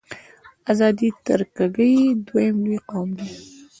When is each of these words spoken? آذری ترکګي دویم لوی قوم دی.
آذری 0.69 1.09
ترکګي 1.25 1.95
دویم 2.25 2.55
لوی 2.65 2.79
قوم 2.89 3.09
دی. 3.17 3.29